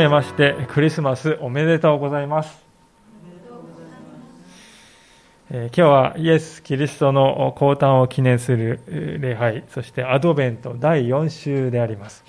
[0.00, 2.64] めましてクリスマスおめでとうございます。
[5.50, 12.24] え今日はイエス・キリストの降誕を記念する礼拝そしてアドベント第4週であります、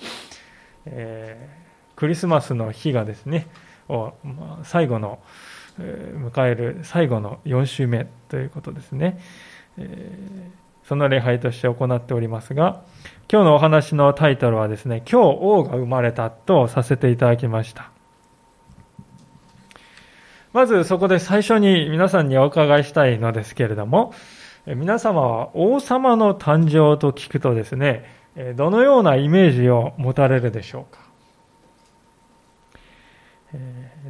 [0.86, 3.46] えー、クリスマスの日がですね
[3.88, 4.12] を
[4.64, 5.20] 最後の
[5.78, 9.18] 迎える最後の4週目ということですね、
[9.78, 12.82] えー、その礼拝として行っておりますが
[13.30, 17.90] 今日のお話のタイトルはですね、今日王が生まれたとさせていただきました。
[20.52, 24.12] まずそこで最初に皆さんにお伺いしたいのですけれども、
[24.66, 28.04] 皆様は王様の誕生と聞くとですね、
[28.54, 31.00] どのようなイメージを持たれるでしょうか。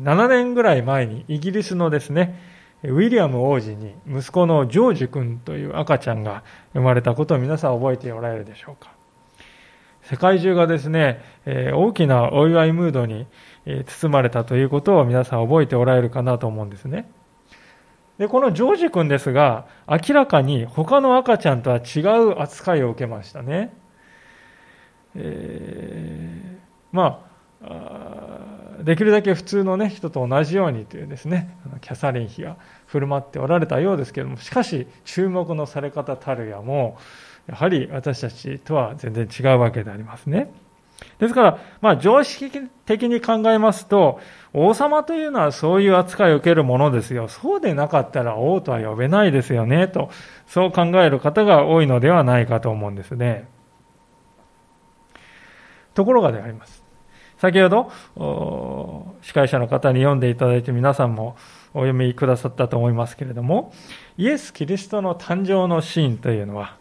[0.00, 2.51] 7年ぐらい前にイギリスのですね、
[2.84, 8.92] ウィリアム王子に息子のジョージ君という赤ちゃんが生まれたことを皆さん覚えておられるでしょうか？
[10.02, 13.28] 世界中がですね、大きなお祝いムードに
[13.86, 17.08] 包まれたということを皆さん覚えておられるかなと思うんですね。
[18.18, 23.72] で、このジョージ君ですが、明らかに他の赤ちゃんとは違う扱いを受けましたね。
[25.14, 26.58] えー、
[26.90, 27.31] まあ、
[28.82, 36.98] できるだけ普通のね、人と同じようにというですね、キャサリン妃が振る舞っておられたようですけれども、しかし、注目のされ方たるやも、
[37.46, 40.50] やはり私たちとは全然違うわけでありますね。
[41.18, 42.50] ですから、まあ、常識
[42.86, 44.20] 的に考えますと、
[44.52, 47.28] 王様というのはそういう扱いを受けるものですよ。
[47.28, 50.10] そうでなかったら王とは呼べないですよね、と、
[50.46, 53.48] そう考える方が多いのではないかと思うんですね。
[55.94, 56.81] ところがであります。
[57.42, 57.90] 先ほど、
[59.20, 61.34] 司会者の方に読んでいただいて皆さんも
[61.74, 63.72] お読みくださったと思いますけれども、
[64.16, 66.76] イエス・キリストの誕生のシーンというのは、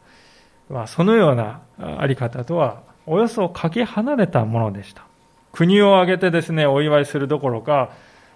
[0.70, 1.62] まあ、そのような
[1.98, 5.04] あり方とはおよそかけ離れたものでした。
[5.52, 7.90] 国を挙げてですね、お祝いするどころか、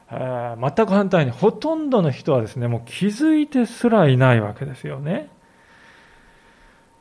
[0.10, 5.30] 全く反対にほとんどの人はですね、もう気づいてすらいないわけですよね。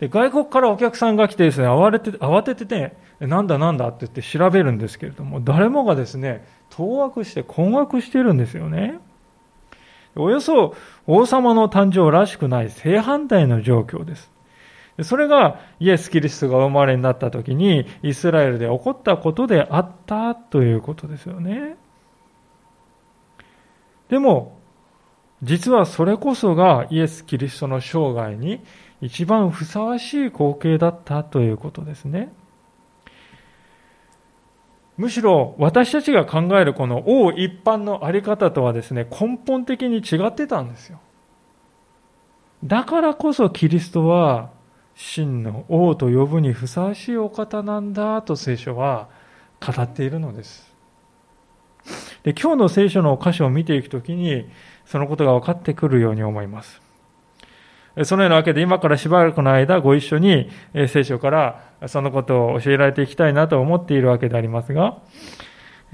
[0.00, 8.98] で外国からお客さんが来てですね、慌てて、慌ててね、なんだなんだって言って調べるんですけれども、誰もがですね、当惑して困惑してるんですよね。
[10.16, 10.74] およそ
[11.06, 14.30] 王様の誕生らしくない正反対の状況です。
[15.02, 21.76] それがイエス・キリストがお生まれになった時にイスラエルで起こったことであったということですよね。
[24.08, 24.58] でも、
[25.42, 28.60] 実はそれこそがイエス・キリストの生涯に
[29.04, 32.32] 一番ふさわしい光景だったということですね。
[34.96, 41.00] むしろ私たちが考えるこの王一般のあり方とはですね、根本的に違ってたんですよ。
[42.64, 44.50] だからこそキリストは
[44.94, 49.08] 真の王と呼ぶにふさわしいお方なんだと聖書は
[49.60, 50.72] 語っているのです。
[52.22, 54.48] で今日の聖書の箇所を見ていくときに
[54.86, 56.83] そのことが分かってくるように思います。
[58.02, 60.50] そのようなわけで今からしばらくの間ご一緒に
[60.88, 64.98] 聖書からそのことを教えられていきたいなと思っているわけでありますが、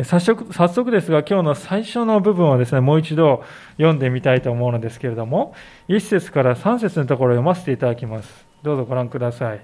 [0.04, 3.44] 早速早速ですが、今日の最初の部分をですね、もう一度
[3.76, 5.54] 読んでみたいと思うのですけれども、
[5.88, 8.46] 1節から3節のところを読ませていただきます。
[8.62, 9.60] どうぞご覧ください。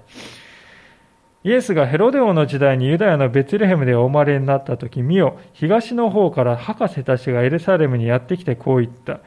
[1.43, 9.21] イエスがヘロデ王の時代にユダヤのベツレヘムでお生まれになった時、見よ、東の方から博士たちがエルサレムにやってきてこう言った。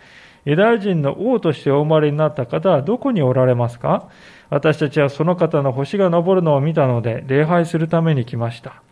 [0.44, 4.08] ユダヤ人の王としてお生まれになった方はどこにおられますか？
[4.48, 8.82] 私たちはその方の星が昇るのを見たので礼拝するために来ました。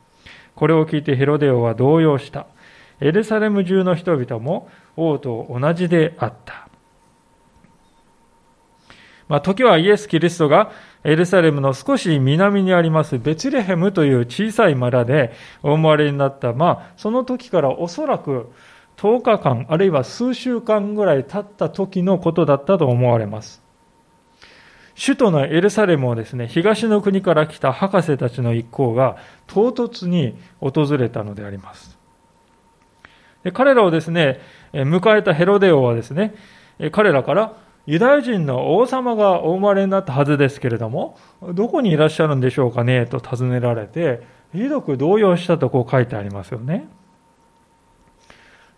[0.54, 2.46] これを聞いてヘロデ王は動揺した。
[3.00, 6.68] エルサレム中の人々も王と同じであった。
[9.28, 10.72] まあ、時はイエス・キリストが
[11.04, 18.50] エルサレムの少し南にありますベツレヘムという小さい村でお生まれになった、まあ、その時からおそらく
[18.98, 23.62] 10日間、あるいは数週間ぐらい経った時のことだったと思われます。
[25.00, 29.16] 首都のエルサレムをですね、東の国から来た博士たちの一行が
[29.46, 31.96] 唐突に訪れたのであります。
[33.44, 34.40] で彼らをですね、
[34.72, 36.34] 迎えたヘロデオはですね、
[36.90, 37.52] 彼らから
[37.86, 41.16] ユダヤ人の王様がお生まれになったはずですけれども、
[41.54, 45.56] どこにいらっしゃるんでしょうかねと尋ねられて、ひどく動揺した？
[45.56, 46.88] とこう書いてありますよね。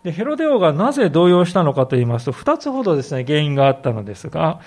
[0.03, 4.59] で、ヘロデオがなぜ動揺したのかと言いますと、二つほどですね、原因があったのですが、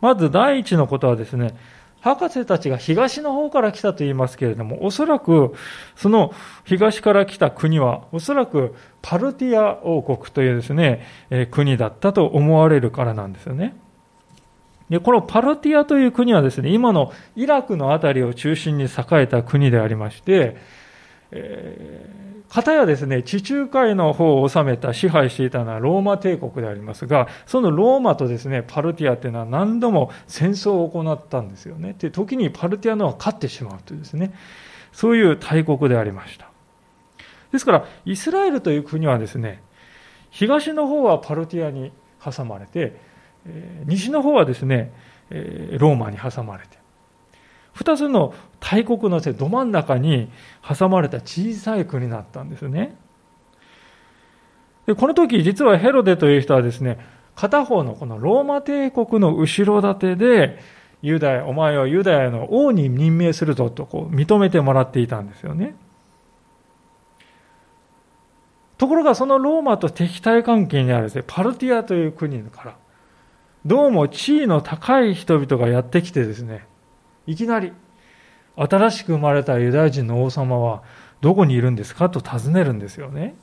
[0.00, 1.54] まず第一のことはですね、
[2.00, 5.54] 博士たちが東の方から来たと言いますけれども、おそらく、
[5.96, 6.32] その
[6.64, 13.76] 東から来た国は、おそらくパルティア王国というですね、え国だったと思われるからなんですよね。
[14.88, 20.56] で、このパルティアという国はですね、今のイラクのあたりを中心に栄えた国でありまして、
[21.32, 31.94] えー、片やですね、地中海の方を治めた、支配していたのはローマ帝国でありますが、そのローマとですね、パルティアっていうのは何度も戦争を行ったんですよね。
[31.98, 34.32] で、時にパルティアのは勝ってしまうというですね、
[34.92, 36.50] そういう大国でありました。
[37.52, 39.62] ですから、イスラエルという国はですね、
[40.30, 41.92] 東の方はパルティアに
[42.24, 42.96] 挟まれて、
[43.86, 44.92] 西の方はですね、
[45.30, 46.79] ローマに挟まれて、
[47.80, 50.30] 二つの大国のど真ん中に
[50.60, 52.94] 挟まれた小さい国だったんですね。
[54.84, 56.98] でこの時、実はヘロデという人はですね、
[57.34, 60.58] 片方のこのローマ帝国の後ろ盾で、
[61.00, 65.74] ユダヤ、お前をユダヤの王に任命するぞとこう認めてもらっていたんですよね。
[68.76, 72.76] ところがそのローマと敵対関係にあるですね、パルティアという国から、
[73.64, 76.68] どうも地位の高い人々がやってきてですね、
[77.26, 77.72] いきなり、
[78.56, 80.82] 新しく生まれたユダヤ人の王様は
[81.20, 83.34] どこにいるんですかと尋ねるんですよね。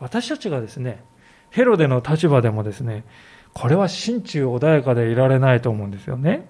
[0.00, 1.02] 私たちがですね、
[1.50, 3.04] ヘロデの立場でもですね、
[3.52, 6.48] これは心中穏やかでいられないと思うんですよね。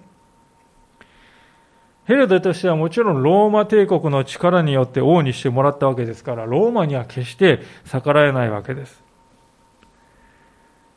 [2.04, 9.02] ヘロデとしてはもちろんローマ帝国の力によって王にしてもらったわけですから、ローマには決して逆らえないわけです。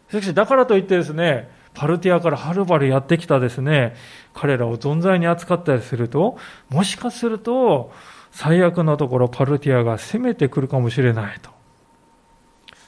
[0.09, 3.95] しかし、だからといってですね、パルティアからはるばるやってきたですね、
[4.33, 6.37] 彼らを存在に扱ったりすると、
[6.69, 7.91] もしかすると、
[8.31, 11.51] 最悪のところパルティアが攻めてくるかもしれないと。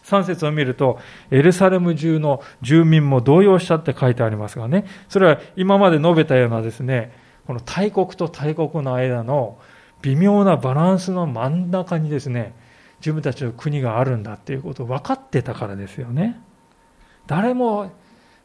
[0.03, 0.99] 3節を見ると、
[1.31, 7.11] エルサレム中の住民も動揺したって書いてありますがね、それは今まで述べたようなですね、
[7.45, 9.57] この大国と大国の間の
[10.01, 12.53] 微妙なバランスの真ん中にですね、
[12.99, 16.39] 自分たちの国があるんだっていうことを分かってたからですよね。
[17.25, 17.91] 誰も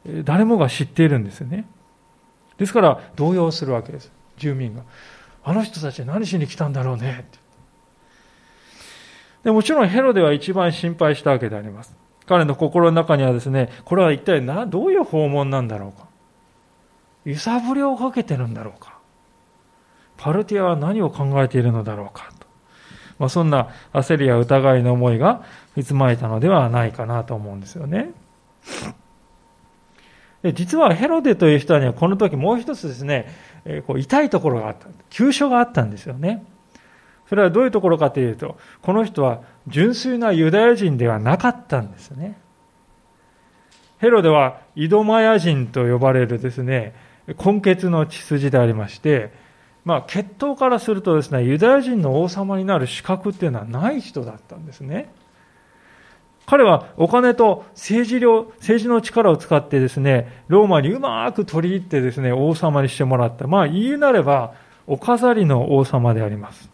[0.06, 1.66] 誰もが知っているんですよね。
[2.58, 4.12] ですから動揺するわけです。
[4.37, 4.82] 住民が。
[5.44, 7.38] あの人たち何しに来たんだろうねって。
[9.44, 11.96] でもちろんヘロデは一番心配したわけであります。
[12.26, 16.06] 彼の心の中にはですね、これは一体どういう訪問なんだろうか。
[17.25, 18.99] 揺さぶりをかけてるんだろうか。
[20.16, 22.46] パルティアは何を考えているのだろうかと。
[23.19, 25.44] まあ、そんな焦りや疑いの思いが
[25.76, 28.10] いつまいたのではないかなと思うんですよね。
[30.43, 33.33] で実はヘロデという人にはこの時もう一つですね、
[33.65, 34.89] えー、こう痛いところがあった。
[35.11, 36.44] 急所があったんですよね。
[37.29, 42.37] それはどういうところかというと、この人は純粋なユダヤ人ではなかったんですね。
[43.99, 46.95] ヘロデはイドマヤ人と呼ばれるですね、
[47.27, 49.33] 根血の血筋でありまして、
[49.85, 55.12] まあ、血統からするとですね、ユダヤ人の王様になる資格っていうのはない人だったんですね。
[56.47, 63.47] 彼はお金と政治量、政治の力を使ってですね、ローマにうまく取り入ってですね、王様にしてもらった。
[63.47, 64.55] まあ言いなれば、
[64.87, 66.69] お飾りの王様であります。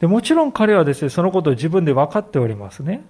[0.00, 3.04] でもちろん彼はですね、そのことを自分で分かっておりますね。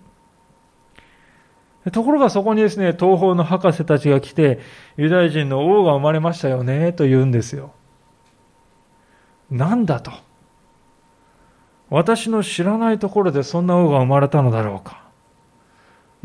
[1.93, 4.61] ところがそこにですね、東方の博士たちが来て、
[4.97, 7.73] ユダヤ人の王が生まれましたよね、と言うんですよ。
[9.51, 10.13] なんだと。
[11.89, 15.06] 私の知らないところでそんな王が生まれたのだろうか。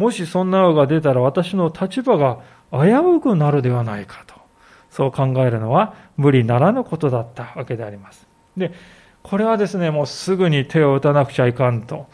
[0.01, 2.39] もしそんなのが出たら私の立場が
[2.71, 4.33] 危うくなるではないかと、
[4.89, 8.27] そう考えるのは無理ならぬことだったわけであります。
[8.57, 8.73] で、
[9.21, 12.07] これはですね、もうすぐに手を打たなくちゃいかんと、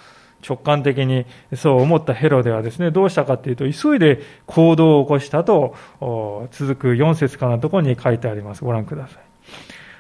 [0.48, 1.26] 直感的に
[1.56, 5.74] そう思ったヘロではですね、どうしたかというと、急いで行動を起こしたと、
[6.52, 8.66] 続く4節からのところに書いてあります。
[8.66, 9.20] ご覧ください。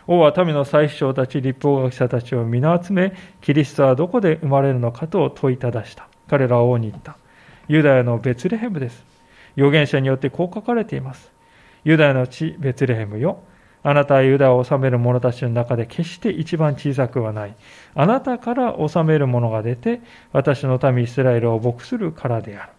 [0.07, 6.07] 王は民の最首長たち、立法学者たちを皆集め、キリストはどこで生まれるのかと問いただした。
[6.27, 7.15] 彼らは王に言った。
[7.67, 9.03] ユダヤのベツレヘムです。
[9.55, 11.31] 預言者によってこう書かれています。
[11.83, 13.39] ユダヤの地ベツレヘムよ。
[13.83, 17.55] あなたはユダを治める者たちの中で決して一番小さくはない。
[17.95, 20.01] あなたから治める者が出て、
[20.33, 22.71] 私の民イスラエルを牧するからである。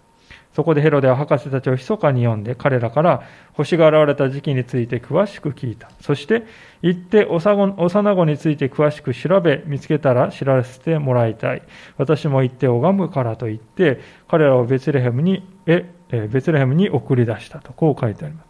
[0.54, 5.90] そこでヘロデは博士たちを密かに呼んで、彼らから星が現れた時期について詳しく聞いた。
[6.00, 6.44] そして、
[6.82, 11.62] 行って幼子について詳しく調べ、見つけたら知らせてもらいたい。
[11.96, 18.48] 私も行って拝むからと言って、彼らをベツレヘムに、え、ベツレヘムに送り出したと、こう書いてあります。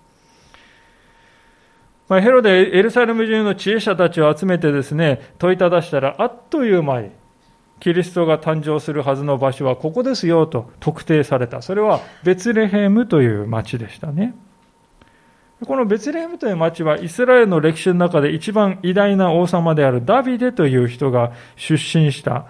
[2.09, 7.11] まあ、ヘロデエルサレム中の知恵者たちを集めてですね、問いただしたら、あっという間に、
[7.81, 11.63] キリストが誕生するはずの場所はここですよと特定された。
[11.63, 14.35] それはベツレヘムという町でしたね。
[15.67, 22.47] このベツレヘムという町はイスラエルの歴史の中で一番偉大な王様であるダビデという人が出身した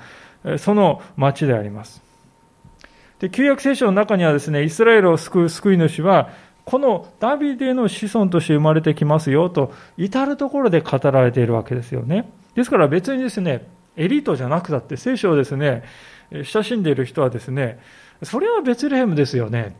[0.59, 2.03] その町であります。
[3.19, 6.31] で、旧約聖書の中にはですね、イスラエルを救う救い主は
[6.65, 12.31] このダビデの子孫として生まれてきますよと至るところで語られているわけですよね。
[12.55, 15.83] ですから別にですね、エリートじゃなくたって聖書をですね、
[16.31, 17.81] 親しんでいる人はですね、
[18.23, 19.75] それはベツレヘムですよね。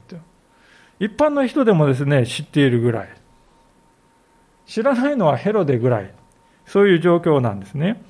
[0.99, 3.18] 一般の人でもですね、知っているぐらい。
[4.69, 6.13] 知らないのはヘロデぐらい。
[6.67, 8.01] そういう状況なんですね。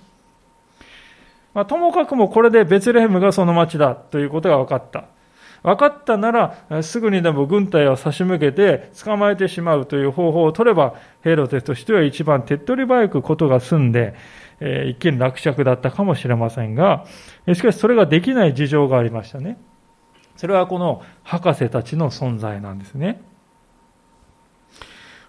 [1.54, 5.04] まあ、ともかくもこれでベツレヘムがその町だということが分かった。
[5.62, 14.14] 分かったなら、すぐにでも軍隊を差し向けて捕まえてしまうという方法を取れば、ヘロデとしては一番手っ取り早くことが済んで、
[14.60, 17.06] えー、一見落着だったかもしれませんが、
[17.54, 19.58] しかしそれができない事情がありましたね。
[20.36, 23.20] それはこの博士たちの存在なんですね。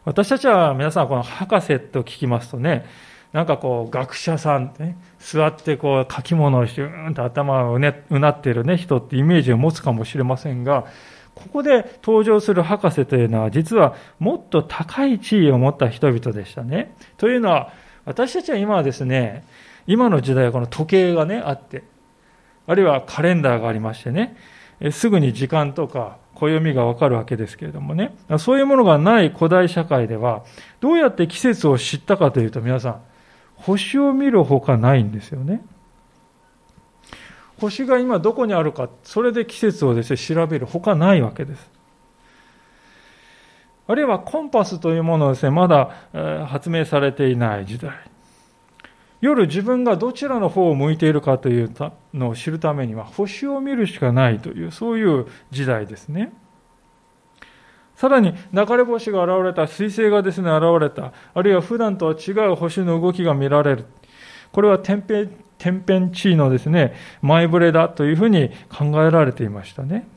[0.10, 2.84] 私たちは皆さんこの博士と聞きますとね、
[3.32, 10.88] なんかこう学者さん、ね、座ってこう書き物をしてうんと頭をうねうなっている、ね、人ってイメージを持つかもしれませんが、
[11.36, 16.96] ここで登場する博士というのは実はもっと高い地位を持った人々でしたね。
[17.18, 17.72] というのは
[18.06, 19.46] 私たちは今はですね、
[19.86, 21.84] 今の時代はこの時計がね、あって、
[22.66, 24.36] あるいはカレンダーがありましてね、
[24.90, 30.44] すぐに時間とか暦がわかるわけですけれどもね、そういうものがない古代社会では、
[30.80, 33.02] どうやって季節を知ったかというと皆さん、
[33.56, 35.62] 星を見るほかないんですよね。
[37.60, 41.70] 星が今どこにあるか、それで季節をですね、調べるほかないわけです。
[43.88, 45.90] あるいはコンパスというものをですね、まだ
[46.48, 47.92] 発明されていない時代。
[49.22, 51.74] 夜自分がどちらの方を向いているかという
[52.14, 56.32] のを知るためには星を見るしかないという、そういう時代ですね。
[57.96, 63.86] さらに流れ星が現れた、彗星がですね、現れた、あるいは普段とは違う星の動きが見られる。
[64.54, 70.08] これは天変天変地異のですね、前触れだというふうに考えられていましたね。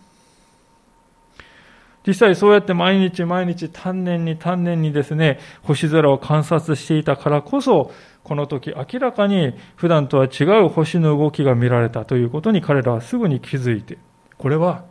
[2.07, 7.93] 実際そうやって毎日毎日丹念に丹念にですね、星空を観察していたからこそ、
[8.25, 13.99] この時明らかに普段とは違う星の動きが見られたということに彼らはすぐに気づいて、
[14.39, 14.85] これは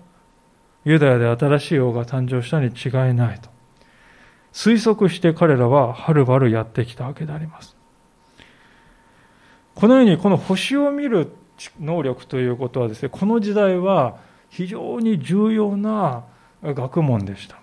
[0.83, 3.50] ユダヤで新しい王が誕生したに違いないと。
[4.51, 7.77] 推測して彼らははるばるやってきたわけであります。
[9.75, 11.31] このようにこの星を見る
[11.79, 14.17] 能力ということはですね、この時代は
[14.50, 16.25] 非常に重要な
[16.61, 17.61] 学問でした。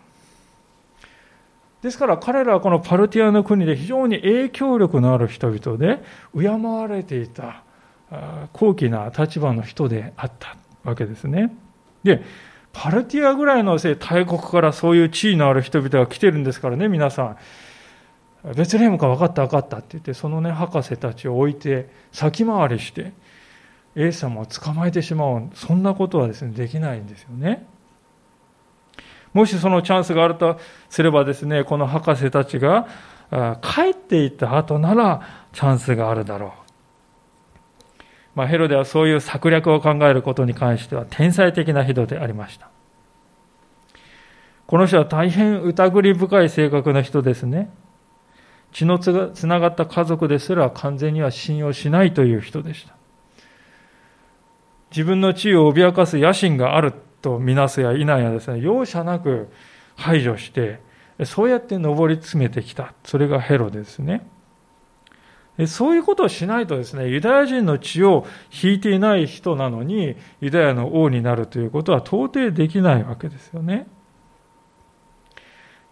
[1.82, 6.02] ですから彼らはこのパルティアの国で非常に影響力のある人々で
[6.34, 7.62] 敬われていた
[8.52, 11.54] 高貴な立場の人であったわけですね。
[12.02, 12.22] で、
[12.72, 17.36] パルティアぐらいの大国からそういう地位のある人々が来てるんですからね、皆さん。
[18.56, 23.12] ベツレヘムか分かった分かったって言って、そのね、博士たちを置いて、先回りして、
[23.96, 25.50] エイ様を捕まえてしまう。
[25.54, 27.66] そんなことはですね、できないんですよね。
[29.38, 30.58] もしそのチャンスがあると
[30.90, 32.88] すればですね、この博士たちが
[33.62, 36.50] 帰っていった後ならチャンスがあるだろう。
[38.34, 42.68] まあ、ヘロデはそういう策略を考えることに関しては天才的な人でありました。
[44.66, 47.70] この人は大変疑り深い性格の人ですね。
[48.72, 52.96] 血のつながった家族ですら完全には信用しないという人でした。
[54.90, 59.48] 自分の地位を脅かす野心があるとみなすや否やですね、容赦なく
[59.96, 60.80] 排除して、
[61.24, 62.94] そうやって上り詰めてきた。
[63.04, 64.26] それがヘロですね。
[65.66, 68.24] そういうことをしないとですね、ユダヤ人の血を
[68.62, 73.88] 引いていない人なのに、ユダヤの王になるということは到底できないわけですよね。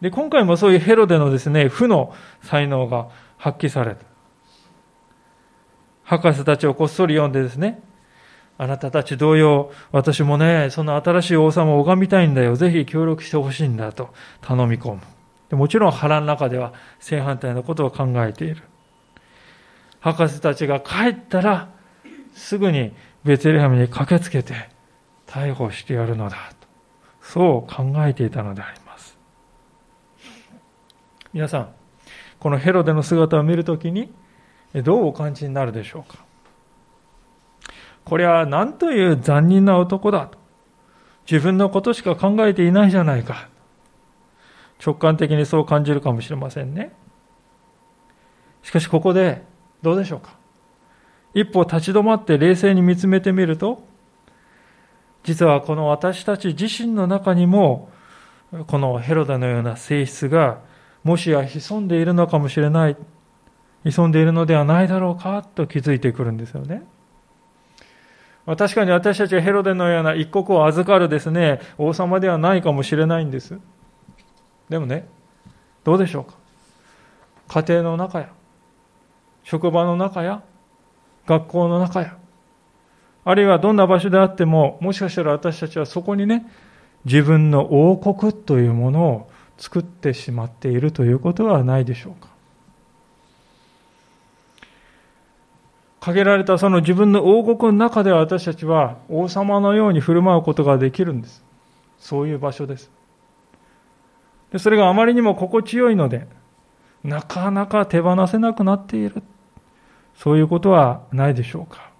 [0.00, 4.04] で、今回もそういうヘロデのですね、負の才能が発揮された。
[6.04, 7.83] 博士たちをこっそり読んでですね、
[8.59, 12.57] あなたたち同様、私もね、その新しい王様を拝みたいんだよ。
[12.57, 15.01] ぜひ協力してほしいんだと頼み込む。
[15.57, 18.63] もちろん腹の中では正反対のことを考えている。
[20.01, 21.69] 博士たちが帰ったら、
[22.33, 22.93] すぐに
[23.25, 24.69] ベツレハムに駆けつけて
[25.27, 26.67] 逮捕してやるのだと。
[27.21, 29.19] そう考えていたのであります。
[31.33, 31.69] 皆さん、
[32.39, 34.13] このヘロデの姿を見るときに、
[34.75, 36.25] どうお感じになるでしょうか？
[38.07, 40.31] これは何という残忍な男だ。
[41.31, 43.49] 自分のことしか考えていないじゃないか。
[44.85, 46.93] 直感的にそう感じるかもしれませんね。
[48.63, 49.43] しかしここで
[49.83, 50.37] どうでしょうか
[51.35, 53.85] 一歩立ち止まって冷静に見つめてみると、
[55.25, 57.91] 実はこの私たち自身の中にも、
[58.69, 60.61] このヘロダのような性質が、
[61.03, 62.97] もしや潜んでいるのかもしれない、
[63.85, 66.87] 潜んでいるのではないだろうかと気づいてくるんですよね。
[68.47, 73.59] 確かに私たちはヘロデのような一国を預かるですね、王様ではないかもしれないんです。
[74.69, 75.09] でもね、
[75.83, 76.35] どうでしょうか？
[77.62, 78.31] 家庭の中や、
[79.43, 80.43] 職場の中や、
[81.26, 82.17] 学校の中や、
[83.25, 86.47] あるいはどんな場所であっても、もしかしたら私たちはそこにね、
[87.05, 92.29] 自分の王国というものを作ってしまっているということはないでしょうか？
[96.07, 101.43] 限られたその自分の王国の中では私たちは王様のように振る舞うことができるんです。
[101.99, 102.93] そういう場所です。
[104.53, 106.29] でそれがあまりにも心地よいので、
[107.03, 109.21] なかなか手放せなくなっている。
[110.15, 111.91] そういうことはないでしょうか。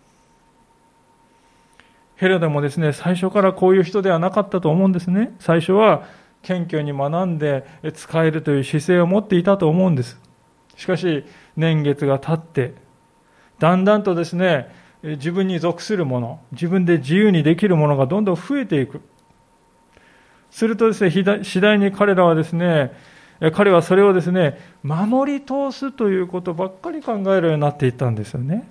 [2.15, 5.35] ヘロデもですね、最初からこういう人ではなかったと思うんですね。
[5.41, 6.05] 最初は
[6.43, 10.21] 謙虚に学んで使えるという姿勢を持っていたと思うんです。
[10.77, 11.25] しかし、
[11.57, 12.86] 年月が経って、
[13.59, 19.01] だんだんとですね、自分に属するもの、自分で自由にできるものがどんどん増えていく。
[20.51, 21.11] するとですね、
[21.43, 22.93] 次第に彼らはですね、
[23.55, 28.69] 彼はそれをですね、守り通すということばっかり考えるようになっていったんですよね。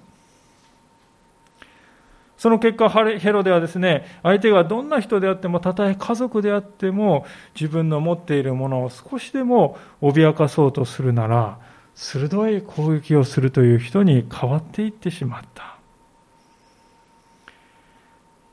[2.38, 11.58] その結果、ヘロではですね、相手がどんな人であっても、たとえ家族であっても、自分の持っているものを少しでも脅かそうとするなら、
[11.96, 15.78] 鋭い攻撃をするという人に変わっていってしまった。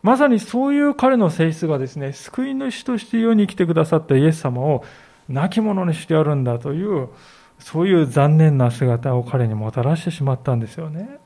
[0.03, 4.85] まさにそういう彼の性質がですね、救い主として世に来てくださったイエス様を
[5.29, 7.09] 亡き者にしてやるんだという、
[7.59, 11.19] そういう残念な姿を彼にもたらしてしまったんですよね。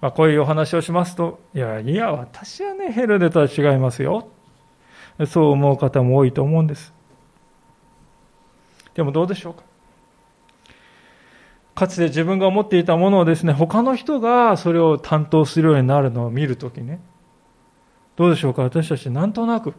[0.00, 4.28] まあ、こういうお話をしますと、いや、いや、私はね、ヘルデとは違いますよ。
[5.26, 6.92] そう思う方も多いと思うんです。
[8.94, 9.62] でもどうでしょうか？
[11.74, 17.00] かつて自分が持っていたものをですね、他の人がそれを担当するようになるのを見るときね、
[18.16, 19.72] どうでしょうか、私たちなんとなく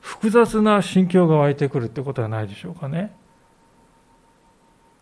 [0.00, 3.14] 複雑な心境が湧いてくるってことはないでしょうかね？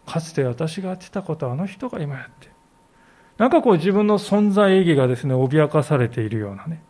[0.07, 2.49] かつて私がやってたことはあの人が今やって。
[3.37, 6.83] なんかこう自分の存在意義がですね、脅かされているようなね。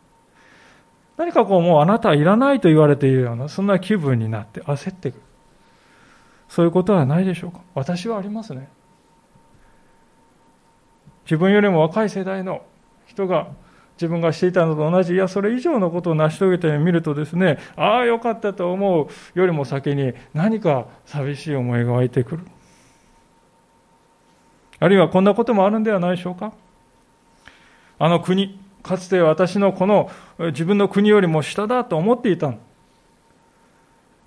[1.16, 5.22] 何かこうもうあなたはいらないと言われているような、そんな気分になって焦ってくる。
[6.48, 7.60] そういうことはないでしょうか？
[7.74, 8.68] 私はありますね。
[11.24, 12.62] 自分よりも若い世代の
[13.06, 13.48] 人が
[13.96, 19.08] 自分がしていたのと同じ、いや、それ以上のことを成し遂げたように見るとですね、ああ、よかったと思う
[19.38, 22.44] よりも先に何か寂しい思いが湧いてくる。
[24.78, 26.52] あるいはこんなこともあるんではないでしょうか？
[27.98, 32.54] あの国、かつて私のこの自分の国よりも下だと思っていた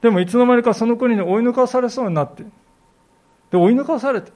[0.01, 2.43] でもいつの間にかその国に追い抜かされそうになって、
[3.51, 4.31] で、追い抜かされて、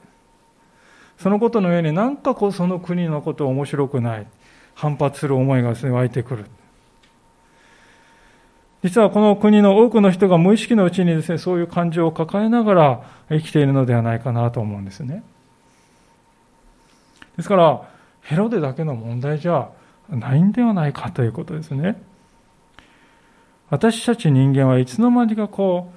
[1.18, 4.26] そのことの上になんかこうその国のことを面白くない、
[4.74, 6.46] 反発する思いがですね、湧いてくる。
[8.84, 15.24] 実はこの国の多くの人が無意識のうちにですね、そういう感情を抱えながら生きているのではないかなと思うんですね。
[17.36, 17.82] ですから、
[18.20, 19.70] ヘロデだけの問題じゃ
[20.10, 22.00] ないんではないかということですね。
[23.70, 25.96] 私たち人間はいつの間にかこう、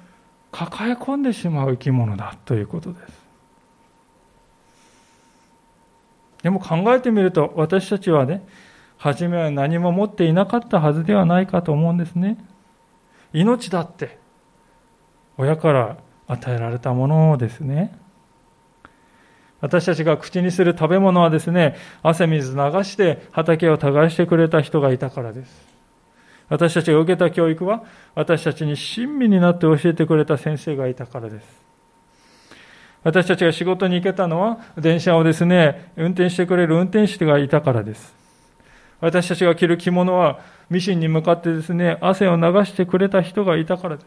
[0.50, 3.30] 抱え込んでしまう生き物だということです。
[6.42, 8.44] でも考えてみると、私たちはね、
[8.96, 12.38] 初めは何も持っていなかったはずではないかと思うんですね。
[13.32, 14.18] 命だって、
[15.38, 17.96] 親から与えられたものですね。
[19.60, 25.69] 私たちが口にする食べ物はですね、汗水流して畑を耕してくれた人がいたからです。
[26.50, 27.84] 私たちが受けた教育は、
[28.14, 31.46] 私たちに親身になって教えてくれた先生がいたからです。
[33.04, 38.14] 私たちが仕事に行けたのは、電車をですね、運転してくれる運転手がいたからです。
[39.00, 44.06] 私たちが着る着物は、ミシンに向かってですね、汗を流してくれた人がいたからです。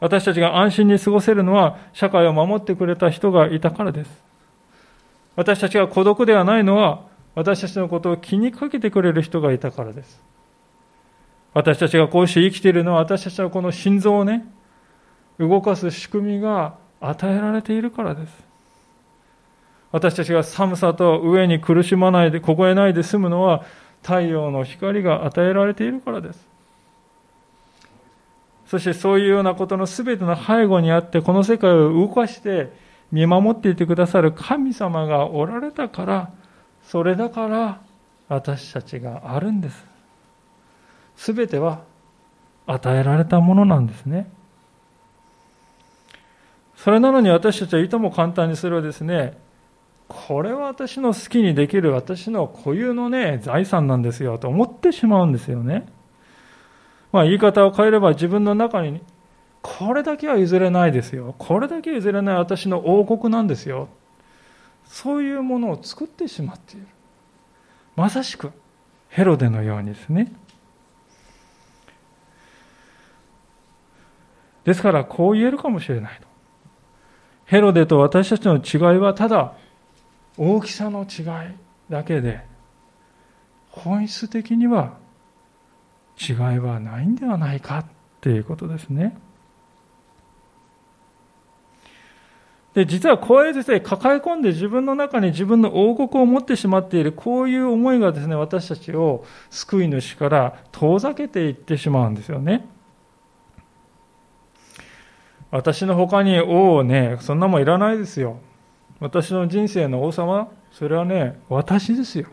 [0.00, 4.10] 私たちが安心に過ごせるのは、社会を守ってくれた人がいたからです。
[5.36, 10.20] 私たちが孤独ではないのは、私たちのことを気にかけてくれる人がいたからです。
[11.58, 14.46] 私たちがこうして生きているのは私たちはこの心臓をね、
[15.40, 18.32] 動かす仕組みが与えられているからです。
[19.90, 23.64] 私たちが寒さと上に苦しまないで、凍えないで済むのは
[24.02, 26.46] 太陽の光が与えられているからです。
[28.68, 32.70] そしてそういうようなことの全ての背後にあって、この世界を動かして
[33.10, 36.30] 見守っていてくださる神様がおられたから、
[36.84, 37.80] それだから
[38.28, 39.87] 私たちがあるんです。
[41.18, 41.82] すべては
[42.66, 44.30] 与えられたものなんですね。
[46.76, 49.36] それなのに私たちはいとも簡単にそれをですね、
[50.06, 55.88] これは私の好きにできる私の固有のね、財産なんですよと思ってしまうんですよね。
[57.10, 59.02] まあ言い方を変えれば自分の中に、
[59.60, 61.34] これだけは譲れないですよ。
[61.36, 63.88] これだけ譲れない私の王国なんですよ。
[64.84, 66.86] そういうものを作ってしまっている。
[67.96, 68.52] まさしく
[69.08, 70.32] ヘロデのようにですね。
[74.68, 76.28] ですからこう言えるかもしれないと。
[77.46, 79.54] ヘロデと私たちの違いはただ
[80.36, 81.26] 大きさの違い
[81.88, 82.44] だけで
[83.70, 84.98] 本質的には
[86.20, 87.84] 違いはないんではないかっ
[88.20, 89.16] ていうことですね。
[92.74, 102.66] で、実はこういうですね、抱え込んで自分の中に自分の王国を持ってしまっている、こういう思いがですね、私たちを救い主から遠ざけていってしまうんですよね。
[105.50, 108.38] 私の他に王をね、そんなもんいらないですよ。
[109.00, 112.26] 私の人生の王様、それはね、私ですよ。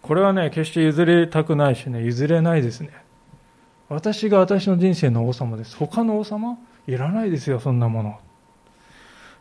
[0.00, 2.90] これはね、決して譲りたくないしね、譲れないですね。
[3.88, 5.76] 私が私の人生の王様です。
[5.76, 8.18] 他の王様いらないですよ、そんなもの。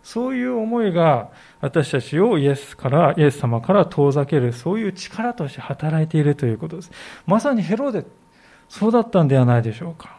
[0.04, 1.30] そういう思いが
[1.62, 6.92] 私たちをイエスから、イエス様から遠ざける、そういう力として働いているということです。
[7.26, 8.06] まさにヘロデ、
[8.70, 10.15] そうだったんではないでしょうか。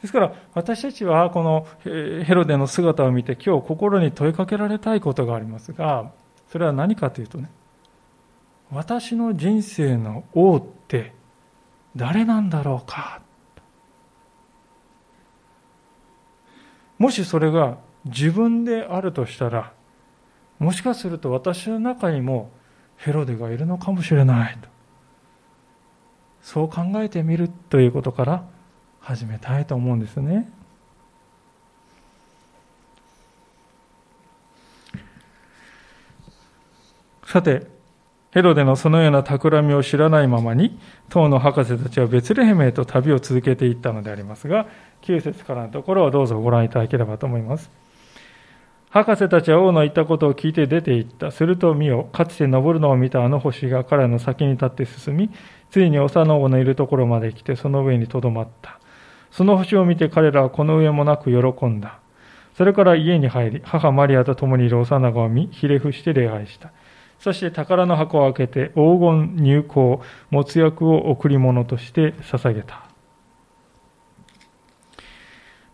[0.00, 6.12] ですから私たちはこのヘロデの姿を見て今日心に問いかけられたいことがありますが、
[6.50, 7.50] それは何かというとね、
[8.72, 11.12] 私の人生の王って
[11.96, 13.20] 誰なんだろうか
[16.98, 19.72] もしそれが自分であるとしたら、
[20.58, 22.50] もしかすると私の中にも
[22.96, 24.68] ヘロデがいるのかもしれないと。
[26.42, 28.44] そう考えてみるということから
[29.00, 30.50] 始めたいと思うんですね。
[37.24, 37.66] さて、
[38.32, 44.66] ヘロデのそのような企みを知らないままに、当の博士たちはベツレヘムへと旅を続けていったのでありますが、
[45.02, 47.70] 9節からのところをどうぞご覧いただければと思います。
[48.90, 51.30] 博士たちは王の言ったことを聞いて出て行った。
[51.30, 55.30] すると見よ、かつて登るのを見たあの星が彼の先に立って進み、
[55.70, 58.79] ついに幼子のいるところまで来て、その上にとどまった。
[59.30, 62.00] その星を見て彼らはこの上もなく喜んだ。
[62.56, 66.72] それから家に入り、母マリアと共にいる幼子を見、ひれ伏して礼拝した。
[67.18, 72.90] そして宝の箱を開けて黄金入香、没薬を贈り物として捧げた。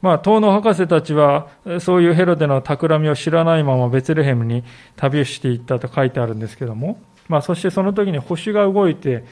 [0.02, 1.48] まあ、東の博士たちは、
[1.80, 4.62] そういうヘロデの企みを知らないままベツレヘムに
[4.94, 9.24] 旅していったと書いてあるんですけども、まあ、そしてその時に星が動いて、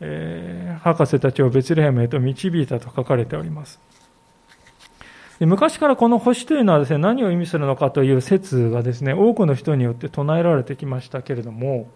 [0.00, 3.80] えー、博士たちをベツレヘムへと導いたと書かれております。
[5.40, 11.88] 昔からこの星というのはですね、何を意味するのかという説がですね、多くの人によって唱えられてきましたけれども、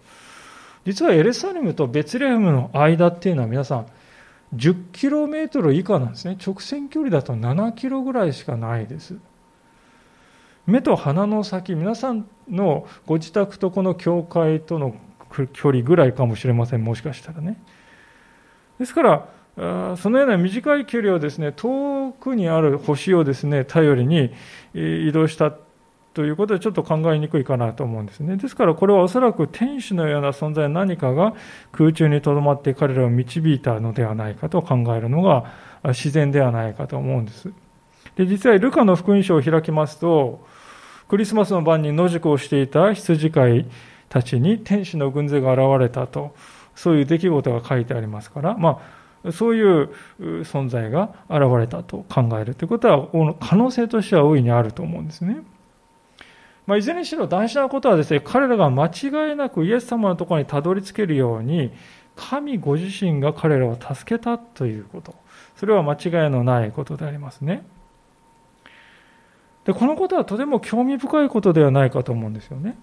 [0.87, 3.87] 実はエルサレムとベツレヘムの間っていうのは皆さん、
[4.55, 6.39] 10キロメートル以下なんですね。
[6.45, 9.17] 直線距離だと7キロぐらいしかないです。
[10.67, 14.95] 目と鼻の先、皆さんのご自宅とこの教会との
[15.53, 17.59] 距離ぐらいかもしれません、もしかしたらね。
[18.85, 24.31] ですから、そのような短い距離をですね、遠くにある星をですね、頼りに
[24.75, 25.53] 移動した
[26.13, 28.37] ということでちょっと考えにくいかなと思うんですね。
[28.37, 31.35] ですからこれはおそらく天使のような存在何かが
[31.73, 35.47] 空中にとどまって彼らを導いたのではないかと考えるのが
[35.85, 37.51] 自然ではないかと思うんです。
[38.17, 40.47] で、実はルカの福音書を開きますと、
[41.09, 43.67] クリスマスの晩に野宿をしていた羊飼い
[44.09, 46.35] たちに天使の軍勢が現れたと、
[46.75, 48.81] そういう出来事が書いてありますから、ま
[49.25, 49.91] あ、そういう
[50.43, 55.43] 存在が現れたと考えるということは可能性としては大いにあると思うんですね。
[56.67, 61.73] まあ、いずれにしろ大事なことはですね、彼らが間違いなくイエス様のところにたどり着けるように、
[62.17, 65.15] 神ご自身が彼らを助けたということ。
[65.57, 67.67] それは間違いのないことでありますね。
[69.65, 72.77] で、このことはとても興味深いことではないかと思うんですよね。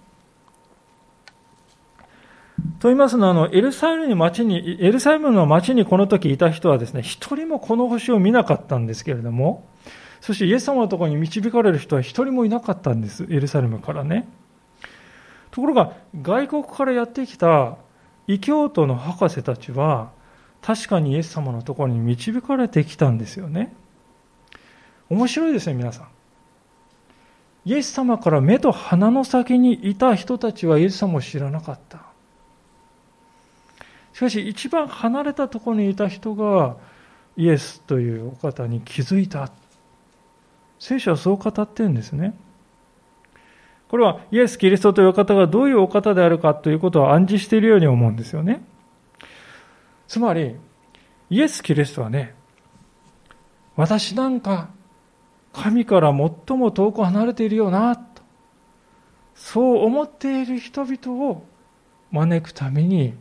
[2.80, 9.67] と言いますのは、あの、エルサレムの町に、エルサレムの町にこの時いた人はですね、一人もこの星を見なかったんですけれども、
[10.19, 13.26] そしてイエス様のところに導かれる人は一人もいなかったんです。
[13.30, 14.28] エルサレムからね。
[15.52, 17.78] ところが、外国からやってきた
[18.28, 20.12] 異教徒の博士たちは、
[20.62, 23.74] 確かにイエス様のところに導かれてきたんですよね。
[25.10, 26.08] 面白いですね、皆さん。
[27.65, 32.11] イエス様から目と鼻の先にいた人たちはイエス様を知らなかった。
[34.13, 36.76] しかし、一番離れたところにいた人が
[37.38, 39.52] イエスというお方に気づいた。
[40.80, 42.34] 聖書はそう語ってるんですね。
[43.88, 48.63] これはイエス・キリストというお方がどういうお方であるかということを暗示しているように思うんですよね。
[50.08, 50.56] つまり、
[51.30, 52.34] イエス・キリストはね、
[53.76, 54.69] 私なんか
[55.54, 56.10] 神から
[56.47, 58.21] 最も遠く離れているよな、と。
[59.36, 61.43] そう思っている人々を
[62.12, 63.13] 招くために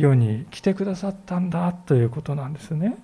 [0.00, 2.96] 世に来てくださったんだということなんですね。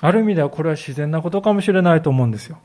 [0.00, 2.58] ある意味ではこれは自然なことかもしれないと思うんですよ。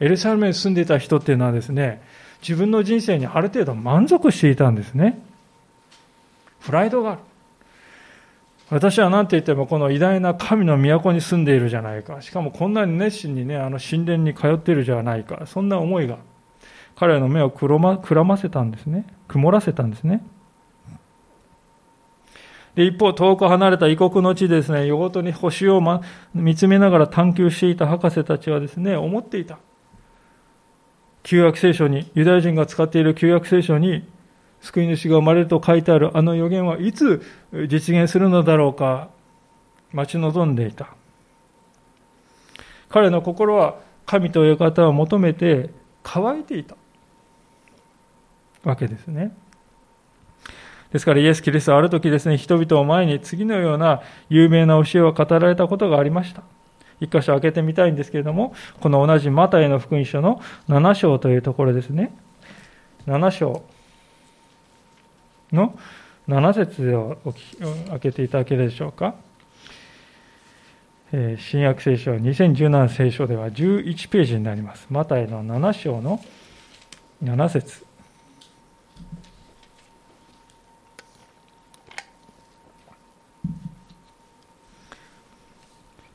[0.00, 2.02] エルサレムに住んでいた人っていうのはですね、
[2.42, 5.22] 自分の人生にある程度満足していたんですね。
[6.60, 7.20] プライドがある。
[8.70, 12.20] 私は何て言ってもこの偉大な神の都に住んでいるじゃないか。
[12.22, 15.46] しかもこんなに熱心にね、あの神殿に通っているじゃないか。
[15.46, 16.18] そんな思いが
[16.96, 19.06] 彼らの目をくまくらませたんですね。
[19.28, 20.24] 曇らせたんですね。
[22.74, 26.02] で、一方、遠く離れた異国の地でですね、夜ごとに星を、ま、
[26.34, 29.58] 見つめながら探求していた博士たちはですね、思っていた。
[31.22, 34.08] 旧約聖書に、ユダヤ人が使っている旧約聖書に、
[34.60, 37.20] 救い主が生まれると書いてあるあの予言はいつ
[37.68, 39.10] 実現するのだろうか、
[39.92, 40.88] 待ち望んでいた。
[42.88, 43.76] 彼の心は
[44.06, 45.70] 神という方を求めて
[46.02, 46.76] 乾いていた
[48.64, 49.36] わけですね。
[50.92, 56.42] ですからイエス・キリストはある時ですね、人々を前に次のような有名な教えを語られたことがありました。
[57.00, 62.14] 一箇所開けてみたいんですけれども、この同じマタイの福音書の7章というところですね。
[63.06, 63.64] 7章
[65.52, 65.76] の
[66.28, 67.18] 7節を
[67.90, 69.16] 開けていただけるでしょうか。
[71.38, 74.86] 新約聖書2017聖書では11ページになります。
[74.90, 76.20] マタイの7章の
[77.22, 77.84] 7節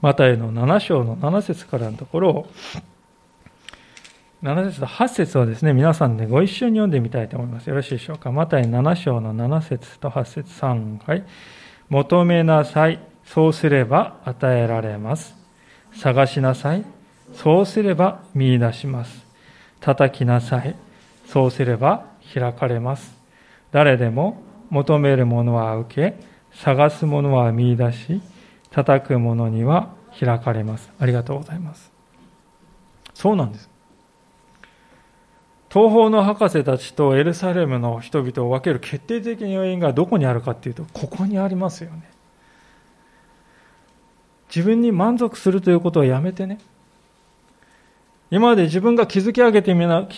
[0.01, 2.47] マタイの7章の7節からのところを、
[4.43, 7.67] 7節と8節をですね、皆さんでご一緒に読んでみたいと思います。
[7.67, 8.31] よろしいでしょうか。
[8.31, 11.25] マタイ7章の7節と8節3回。
[11.89, 12.99] 求めなさい。
[13.25, 15.35] そうすれば与えられます。
[15.93, 16.85] 探しなさい。
[17.33, 19.25] そうすれば見出します。
[19.81, 20.75] 叩きなさい。
[21.27, 23.15] そうすれば開かれます。
[23.71, 26.19] 誰でも求めるものは受け、
[26.53, 28.21] 探すものは見出し、
[28.71, 30.91] 叩く者には開かれます。
[30.99, 31.91] ありがとうございます。
[33.13, 33.69] そうなんです。
[35.69, 42.09] 東方の博士たちとエルサレムの人々を分ける決定的な要因がどこにあるかっていうと、ここにありますよね。
[44.53, 46.57] 自分に満足するということをやめてね。
[48.31, 49.75] 今まで自分が築き上げて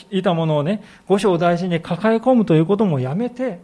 [0.10, 3.60] いたものをね、五章大事に抱え込むということもやめて、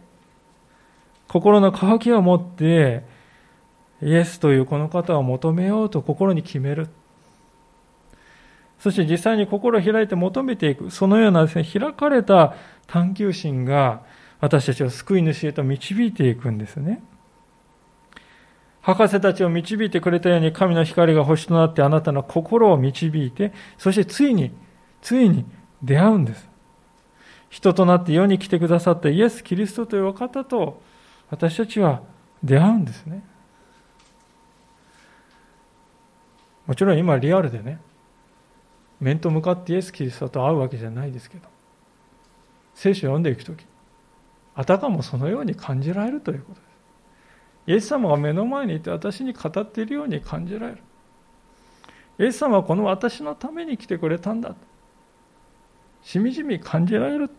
[1.26, 3.04] 心の渇きを持って、
[4.02, 6.88] イエスというこの方を求めようと心に決める。
[8.78, 10.90] そして実際に心を開いて求めていく。
[10.90, 12.54] そのようなですね、開かれた
[12.86, 14.02] 探求心が
[14.40, 17.02] 私たちを救い主へと導いていくんですね。
[18.80, 24.52] 博士たちを導いてくれたように神の光が星となってあなたの心を導いて、そしてついに、
[25.02, 25.44] ついに
[25.82, 26.48] 出会うんです。
[27.50, 30.80] 人となって世に来てくださったイエス・キリストという方と
[31.30, 32.02] 私たちは
[32.42, 33.22] 出会うんですね。
[36.68, 37.80] もちろん今リアルでね、
[39.00, 41.48] 面と向かってイエス・キリストと会うわけじゃないですけど、
[42.74, 43.64] 聖書を読んでいくとき、
[44.54, 46.68] あたかもそのように感じられるということです。
[47.68, 50.78] イエス様が目の前にいて私に語っているように感じられる。
[52.18, 54.54] イエス様はこの私のために来てくれたんだ。
[56.02, 57.30] しみじみ感じられる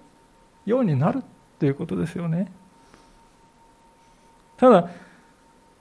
[0.65, 1.23] ようになる
[1.59, 2.51] ということですよね。
[4.57, 4.89] ただ、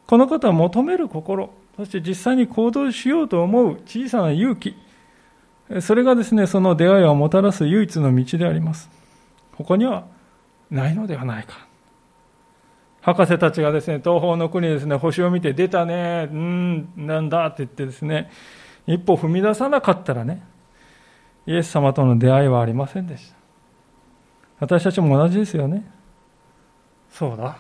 [0.07, 4.75] この方は求める心、そして実際に行動しようと思う小さな勇気、
[5.81, 8.91] それがですね、その出会いをもたらす唯一の道であります。
[9.53, 10.09] 他には
[10.73, 11.69] ないのではないか。
[13.01, 18.29] 博士たちがですね、東方の国ですね、星を見て出たね、うん、なんだって言ってですね、
[18.89, 20.43] 一歩踏み出さなかったらね、
[21.47, 23.37] イエス様との出会いはありませんでした。
[24.59, 25.89] 私たちも同じですよね。
[27.09, 27.59] そうだ。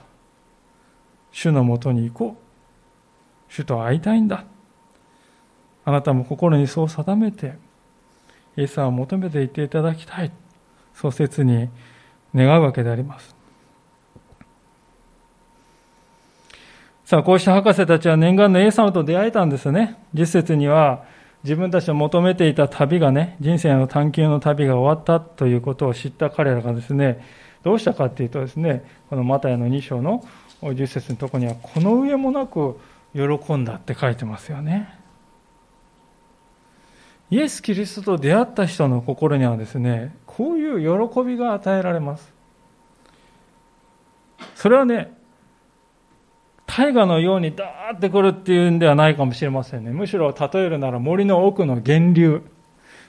[1.30, 2.47] 主のもとに行こう。
[3.48, 4.44] 主と会いたいんだ。
[5.84, 7.54] あなたも心にそう定めて、
[8.56, 10.32] イエス様を求めていていただきたい。
[10.94, 11.68] そう切に
[12.34, 13.34] 願うわけであります。
[17.04, 19.96] さあ、こうした博士たちは念願のイエス様と出会えたんですね。
[20.12, 21.04] 実節には、
[21.44, 27.24] 自分たちの求めていた旅がね、人生の探求の旅が終わったということを知った彼らがですね、
[27.62, 30.22] どうしたかっていうとですね、このマタイの2章の
[30.60, 32.78] 10節のとこには、この上もなく
[33.14, 34.98] 喜んだって書いてますよね。
[37.30, 42.32] イエス・キリストと出会った人の心にはですね、こういう喜びが与えられます。
[44.54, 45.12] それはね、
[46.66, 49.90] 大河のようにダーってくるっていうんではないかもしれませんね。
[49.90, 52.42] むしろ例えるなら森の奥の源流。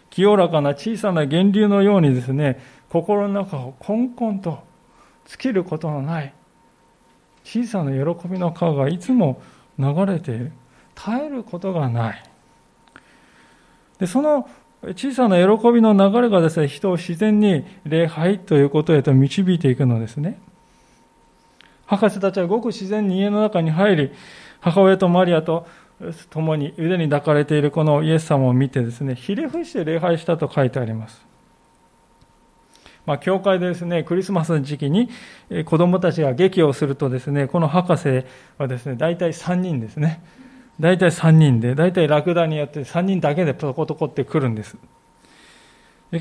[0.10, 2.60] 清らかな小さな源流のようにですね、
[2.90, 4.64] 心の中をこんこんと
[5.28, 6.34] 尽きることのない
[7.44, 9.42] 小さな喜びの川がいつも
[9.80, 10.52] 流れている。
[10.96, 12.24] 絶えることがない。
[14.00, 14.50] で、その
[14.96, 20.40] 小さな喜びの流れがですね、人を自然に礼拝ということへと導いていくのですね。
[21.86, 24.12] 博士たちはごく自然に家の中に入り、
[24.60, 25.66] 母親とマリアと
[26.30, 31.29] 共に腕に抱かれているこのイエス様を見てですね、ひれ伏して礼拝したと書いてあります。
[33.10, 35.10] まあ、教会でですね、クリスマスの時期に
[35.66, 38.24] 子供たちが劇をするとですね、この博士
[38.60, 40.22] はですね、大体3人ですね。
[40.80, 44.78] 大体3人で、大体ラクダによって3人だけでトコトコって来るんです。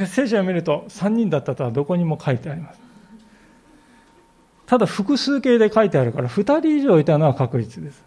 [0.07, 2.81] 聖書を見ると3人だったとはどこにも書いてあります。
[4.65, 8.03] ただ複数形で書いてあるから2人以上いたのは確実です。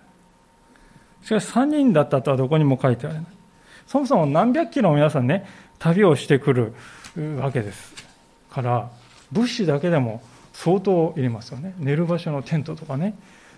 [1.22, 3.26] しかし3人だったとはどこにも書いてあるない。
[3.86, 5.46] そもそも何百キロも皆さんね、
[5.78, 6.74] 旅をしてくる
[7.40, 8.01] わけです。
[8.52, 8.92] から、
[9.32, 10.22] 物資だけでも
[10.54, 11.74] 相当いりますよね。
[11.80, 13.16] 寝る場所のテントとかね。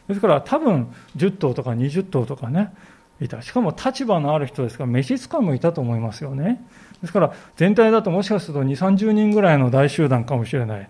[0.08, 2.73] ですから多分10頭とか20頭とかね、
[3.19, 3.41] いた。
[3.41, 6.62] しかも立場のある人ですから、召使いもいたと思いますよね。
[7.01, 10.89] ですから全体だともしかすると2、30人ぐらいの大集団かもしれない。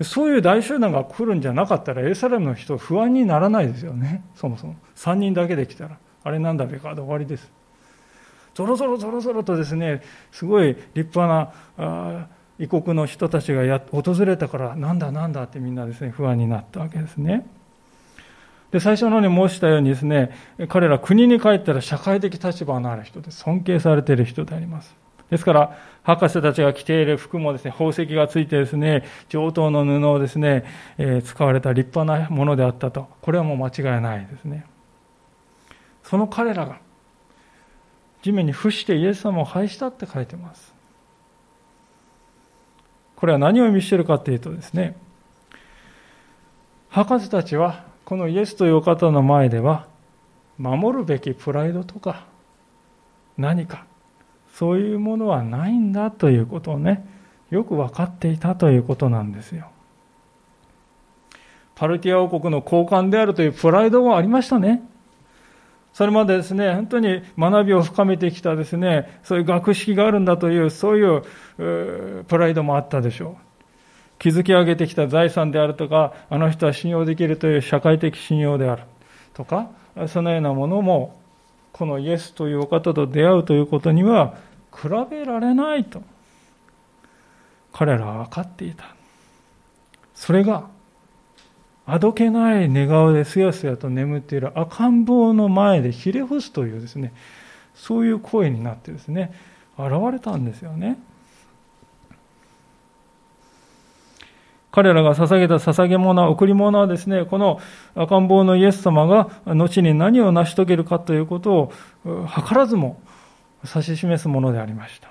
[0.00, 4.76] そういう大集団が来るんじゃなかったら、エルサレムの人、不安にならないですよね、そもそも。
[4.96, 7.50] 3人だけで来たら、あれなんだべかで終わりです。
[8.54, 12.26] ぞろぞろぞろぞろとですね、すごい立派なあ
[12.58, 17.46] 異国の人たちがや訪れたから、なんだなんだってみんなですね、不安になったわけですね。
[18.70, 20.30] で、最初のに申したようにですね、
[20.68, 24.96] 彼ら国に帰ったら社会的立場のある人で尊敬されている人であります。
[25.30, 30.64] ですから、博士たちが着ている服もですね、宝石がついてですね、上等の布をですね、
[30.98, 33.08] えー、使われた立派なものであったと。
[33.20, 34.66] これはもう間違いないですね。
[36.02, 36.80] その彼らが、
[38.22, 40.71] 地面に伏してイエス様を拝したって書いてます。
[43.22, 44.96] これは何を意味しているかというとですね、
[46.88, 49.86] 博士たちは、このイエスというお方の前では、
[50.58, 52.26] 守るべきプライドとか、
[53.38, 53.86] 何か、
[54.52, 57.06] そういうものはないんだということをね、
[57.50, 59.68] よく分かっていたということなんですよ。
[61.76, 64.82] パルティア王国の交換であるというプライドがありましたね。
[65.92, 73.42] それまでですね、本当に学びを深めてきたですね、そういう学識があるんだという、そういうプライドもあったでしょう。
[74.18, 78.84] 築き上げてきた財産であるとか、あの人は信用できるという社会的信用である
[79.34, 79.70] とか、
[80.08, 81.20] そのようなものも
[81.72, 84.34] このイエスというお方と出会うということには
[84.74, 86.02] 比べられないと
[87.72, 88.94] 彼らは分かっていた
[90.14, 90.68] それが
[91.86, 97.12] あどけない寝顔ですやすやと眠っている赤ん坊の前でひれ伏すというですね
[97.74, 99.32] そういう声になってですね
[99.78, 100.98] 現れたんですよね
[104.72, 107.60] 彼らが捧げた捧げ物、贈り物はですね、この
[107.94, 111.72] 赤ん坊のイエス様が後に何を成し遂げるかということを
[112.04, 112.98] 図らずも
[113.62, 115.08] 指し示すものでありました。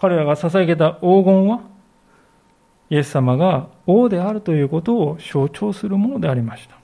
[0.00, 1.62] 彼らが捧げた黄金は、
[2.90, 6.76] イエス様が王であるということを象徴するものでありました。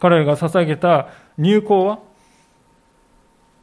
[0.00, 1.98] 彼らが捧げた入香は、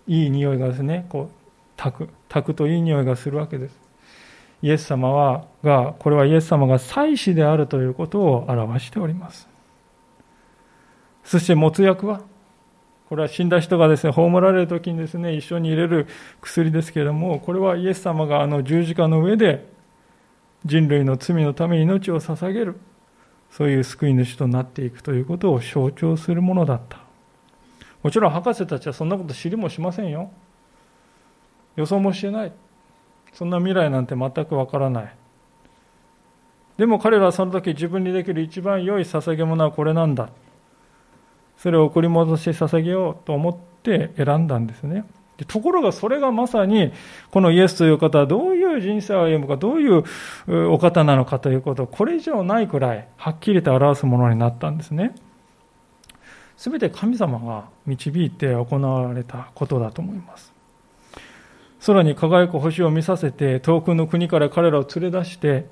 [0.08, 1.42] いい匂いがですね、こう、
[1.78, 3.80] 炊く、炊くといい匂いがするわけです。
[4.62, 9.48] イエス様は、が、これはイエス様が祭司であるということを表しております。
[11.24, 12.22] そして、もつ薬は、
[13.08, 16.08] これは死んだ人がですね、葬られる時にですね、一緒に入れる
[16.42, 19.71] 薬ですけれども、これはイエス様があの十字架の上で
[20.66, 22.80] 人類の罪のために命を捧げる、
[23.50, 27.00] そういう救い主となっていくということを象徴するものだった。
[28.04, 30.32] もちろん博士たちはそんなこと知りもしませんよ。
[31.76, 32.54] 予想もしてない。
[33.34, 35.16] そんな未来なんて全くわからない。
[36.78, 40.30] でも彼らはその時自分にできる一番良い捧げ物はこれなんだ。
[41.58, 45.06] それを送り戻して捧げようと思って選んだんですね。
[45.46, 46.92] ところがそれがまさに
[47.32, 50.04] このイエスという方はどういう人生を歩むか、どういう
[50.70, 55.16] お方なのかということをこれ以上ないくらいはっきりと表すものになったんですね。
[56.58, 60.54] すべて神様が導いて行われたことだと思います。
[61.86, 65.66] 空に輝く星を見させて、遠くの国から彼らを連れ出して、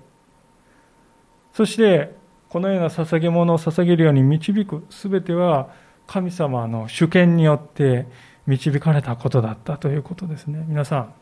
[1.54, 2.16] そして、
[2.50, 5.70] このような捧げ物を捧げるように導く、すべては
[6.08, 8.08] 神様の主権によって
[8.48, 10.66] 導かれたことだったということですね。
[10.68, 11.14] 皆さん、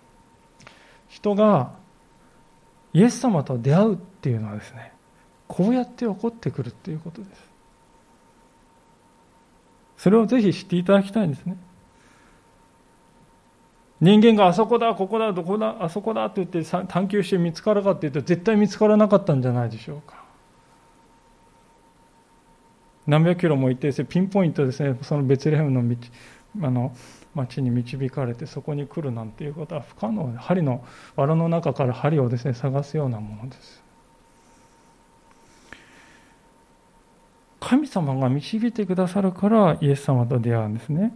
[1.08, 1.74] 人が
[2.94, 4.94] イエス様と出会うっていうのはですね、
[5.48, 7.48] こうやって起こってくるっていうことです。
[9.98, 11.58] それをぜひ知っていただきたいんですね。
[14.00, 20.24] 人間があそこだ、ここだ、どこだ、あそこだって言って探求して見つかるかっていうと絶対見つからなかったんじゃないでしょうか。
[23.08, 25.96] 何百キロも行ってピンポイントですね、そのベツレヘムの道
[26.62, 26.96] あの
[27.36, 30.84] 町に導かれてそこに来るなんていうことは不可能で針の
[31.16, 33.84] 藁の中から針をですね探すようなものです。
[37.60, 41.14] 神様が導いてくださるからイエス様と出会うんですね。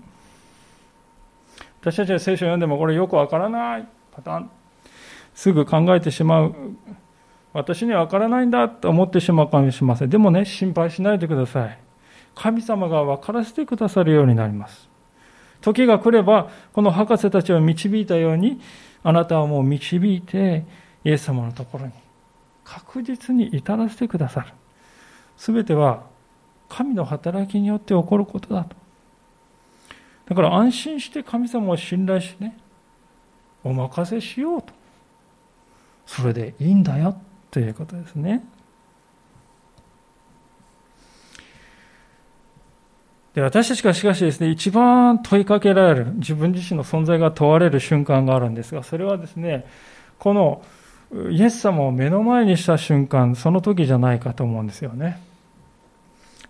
[1.81, 4.49] 私たちは聖書を読んでもこれよくわからないパターン。
[5.33, 6.55] すぐ考えてしまう。
[7.53, 10.09] 私にはわからないんだと思ってしまうかもしれません。
[10.09, 11.79] でもね、心配しないでください。
[12.35, 14.90] 神様が分からせてくださるようになります。
[15.61, 18.59] 時が来れば、この博士たちを導いたように、
[19.03, 20.65] あなたはもう導いて、
[21.03, 21.93] イエス様のところに
[22.63, 24.47] 確実に至らせてくださる。
[25.37, 26.03] すべては
[26.69, 28.75] 神の働きによって起こることだと。
[30.27, 32.57] だから安心して神様を信頼してね、
[33.63, 34.73] お任せしようと。
[36.05, 37.15] それでいいんだよ
[37.49, 38.43] ということですね。
[43.33, 49.65] で私たちがしかしですね、一番問いかけられる、自分自身の存在が問われる瞬間があるんですが、それはですね、
[50.19, 50.61] この
[51.29, 55.21] イエス様を目の前にした瞬間、その時じゃないかと思うんですよね。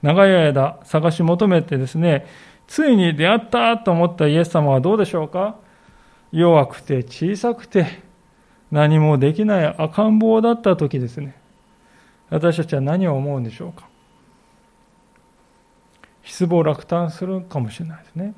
[0.01, 2.25] 長い間探し求めてですね、
[2.67, 5.57] ついに出会ったと思ったイエス様はどうでしょうか？
[6.31, 8.01] 弱くて小さくて
[8.71, 11.35] 何もできない赤ん坊だった時ですね。
[12.29, 13.90] 私たちは何を思うんでしょうか？
[16.23, 18.33] 失望落胆するかもしれないですね。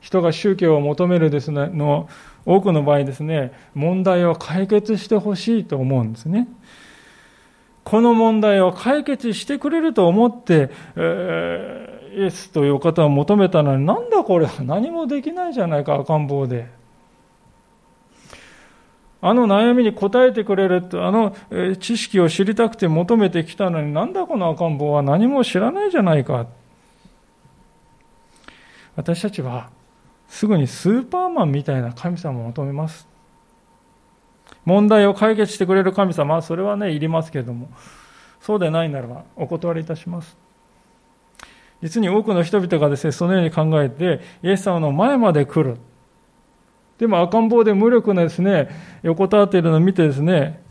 [0.00, 2.08] 人が宗教を求めるですね、の
[2.44, 6.48] 多くの場合ですね、問題を解決してほしいと思うんですね。
[7.84, 16.81] この問題を解決してくれると思って、えー、イエスという方を求めたのに、なんだこれ、何もできないじゃないか、赤ん坊で。
[19.24, 21.34] あの悩みに答えてくれると、あの
[21.78, 26.48] 知識を知りたくて求めてきたのに、なんだこの赤ん坊は何も知らないじゃないか。
[28.96, 29.70] 私たちは、
[30.26, 33.06] すぐにスーパーマンみたいな神様を求めます。
[34.64, 37.68] 問題を解決してくれる神様、それはね、いりますけれども、
[38.40, 40.36] そうでないならば、お断りいたします。
[41.80, 45.78] 実に多くの人々がですね、そのように考えて、イエス様の前まで来る。
[47.02, 48.68] でも赤ん坊で無力なですね、
[49.02, 50.62] 横たわっているのを見てですね、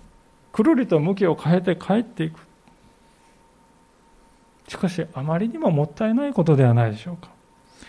[0.54, 2.40] くるりと向きを変えて帰っていく。
[4.66, 7.32] しかし、あまりにももったいないことではないでしょうか。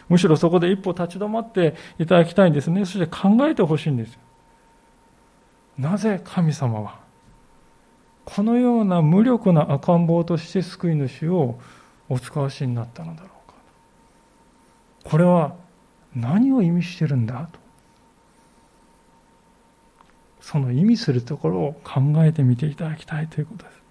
[0.09, 2.84] むしろそこで一歩立ち止まっていただきたいんですね。
[2.84, 4.18] そして考えてほしいんです。
[5.78, 6.99] なぜ神様は、
[8.24, 11.61] このような無力な赤ん坊として救い主を
[12.09, 13.55] お使わしになったのだろうか。
[15.05, 15.55] これは
[16.16, 17.62] 何を意味してるんだと。
[20.43, 23.82] その意味するところを考えてみていただきたいということです。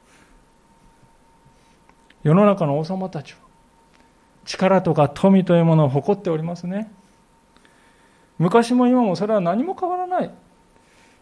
[2.23, 3.39] 世の中の王様たちは
[4.45, 6.91] 力とか富というものを誇っておりますね。
[8.37, 10.31] 昔も今もそれは何も変わらない。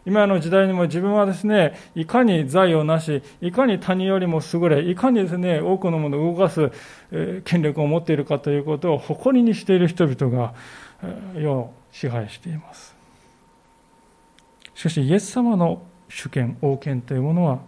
[0.06, 6.72] 今の時代にも自分はですね、いかに財をなし、いかに他人よりも優れ、いかにですね、多くのものを動かす
[7.44, 10.54] 権力を持っているかということを誇りにしている人々が
[11.34, 12.99] 世を支配しています。
[14.80, 17.58] しかしイエス様の主権、王権というものは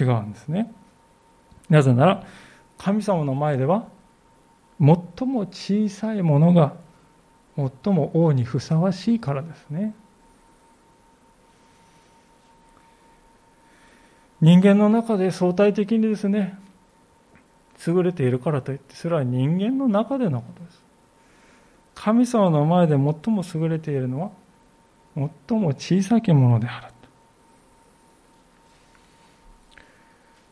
[0.00, 0.72] 違うんですね。
[1.68, 2.26] なぜなら、
[2.78, 3.88] 神様の前では、
[4.80, 6.76] 最も小さいものが
[7.56, 9.94] 最も王にふさわしいからですね。
[14.40, 16.58] 人間の中で相対的にですね、
[17.86, 20.82] 優れているからといって、それは人間の中でのことです。
[21.94, 24.30] 神様の前で最も優れているのは、
[25.14, 26.88] 最も小さきものである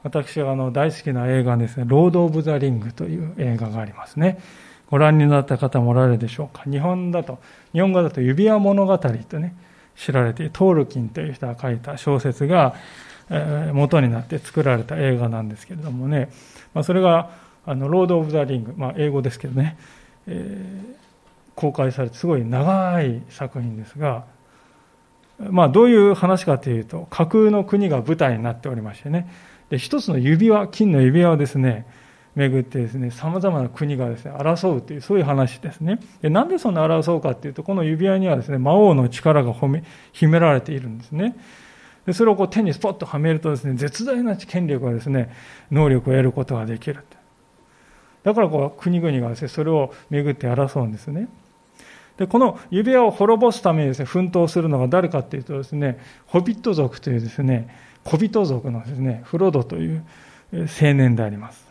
[0.07, 4.39] 私はあの大好きな映画ですね、ロード・オブ・ザ・リングという映画がありますね。
[4.89, 6.63] ご覧になった方もおられるでしょうか。
[6.71, 7.41] 日本だと、
[7.73, 9.09] 日本語だと指輪物語と
[9.41, 9.57] ね、
[9.97, 12.77] 知られているトールキンという人が書いた小説が、
[13.31, 16.31] えー、元になって作られた映画なんですけれどもね、
[16.73, 17.31] まあ、それが、
[17.67, 19.77] あの、ロード・オブ・ザ・リング、まあ、英語ですけどね、
[20.29, 20.95] えー、
[21.57, 24.25] 公開されてすごい長い作品ですが、
[25.39, 29.31] まあ、どういう話かというと、架空の国が舞台になっておりましてね、
[29.71, 31.87] で一つの指輪、金の指輪をですね、
[32.35, 35.99] 巡ってですね、様々な国がですね、争うという、そういう話ですね。
[36.21, 39.55] でなんでそんな争うかっていうと、この指輪にはですね、魔王の力が
[40.13, 41.37] 秘められているんですね。
[42.05, 45.31] でそれをこう手にスポッとはめるとですね、絶大な権力がですね、
[45.71, 47.05] 能力を得ることができる。
[48.23, 51.29] だからこう国々がですね、それを巡って争うんですね。
[52.19, 57.69] で、この指輪を滅ぼすためにですね、奮闘するのが誰かっていうとですね、ホビット族というですね、
[58.05, 60.05] 小人族のですね、フロドという
[60.53, 61.67] 青年であります。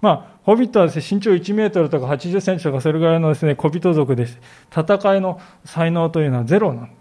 [0.00, 4.26] まあ、ホビットはですね、身長1メートルとか80センチとかそれぐらいのですね、小人族で
[4.70, 7.00] 戦いの才能というのはゼロなんです。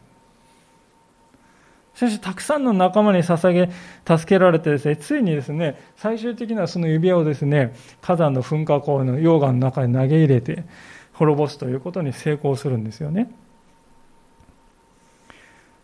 [2.00, 3.70] しかし、たくさんの仲間に捧げ、
[4.18, 10.64] 助けられてですね、ついにですね、最終的にはその指輪をですね、火山の噴火口の溶岩の中に投げ入れて、
[11.20, 13.30] 滅ぼすということに成功するんですよね。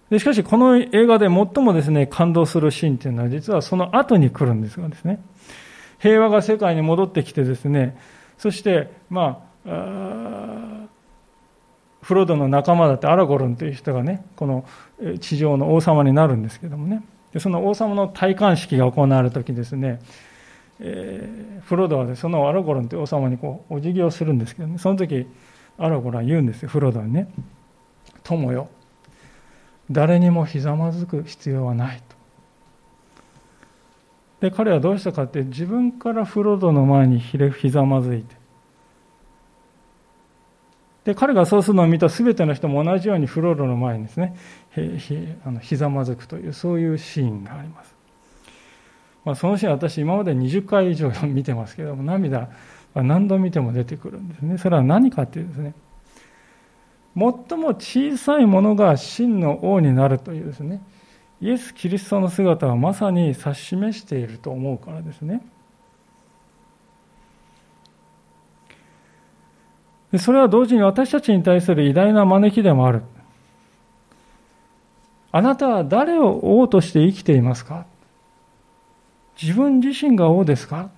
[0.09, 5.19] でしかし、この映画で最もですね、感動するシーンというのは、実はその後に来るんですがですね、
[5.99, 7.97] 平和が世界に戻ってきてですね、
[8.37, 10.85] そして、まあ、
[12.01, 14.63] フロドの仲間だってアラゴロンという人がね、この
[15.19, 19.99] 地上の王様になるんですけどもね、でその王様の戴冠式が行われるときですね、
[20.79, 25.27] えー、フロードはそのアラゴロンという王様にこうお辞儀をするんですけどね、その時
[25.77, 27.31] アラゴロンは言うんですよ、フロードにね、
[28.23, 28.69] 友よ、
[29.89, 32.15] 誰にもひざまずく必要はないと。
[34.41, 38.35] で彼はどうしたかって自分からフロードの前にひざまずいて
[41.05, 44.35] で、彼がそうするのを見た全ての人も同じようにフローロの前にですね、
[44.97, 47.94] ひあのひざまずくという、そういうシーンがあります。
[49.25, 52.49] まあ、そのシーン私今まで20回以上 見てますけども、涙
[52.93, 54.57] は何度見ても出てくるんですね。
[54.57, 55.73] それは何かっていうですね、
[57.15, 60.81] 最も小さいものが真の王になるというですね、
[61.41, 65.41] イエス・キリストの姿はまさに指し示していると思うからですね。
[70.17, 73.01] それは同時に私たちに対する偉大な招きでもある。
[75.31, 77.85] あなたは誰を王として生きていますか？
[79.41, 80.89] 自分自身が王ですか？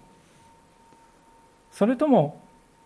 [1.72, 2.42] それとも、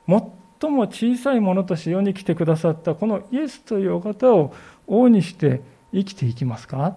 [0.07, 4.53] 最も小さいものとして世に来てくださったこのイエスというお方を
[4.87, 5.61] 王にして
[5.93, 6.95] 生きていきますか？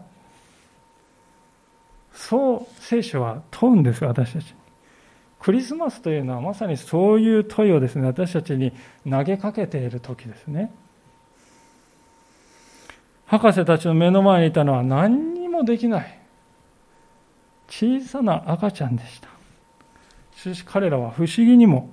[2.13, 4.55] そう聖書は問うんです、私たち。
[5.41, 8.73] クリスマスというのはまさにそういう問いをですね、私たちに
[9.09, 10.73] 投げかけている時ですね。
[13.27, 16.19] 博士たちの目の前にいたのは何にもできない
[17.69, 19.29] 小さな赤ちゃんでした。
[20.37, 21.91] しかし彼らは不思議にも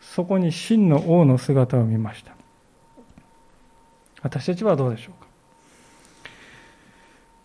[0.00, 2.32] そこに真の王の姿を見ました。
[4.22, 5.28] 私たちはどうでしょうか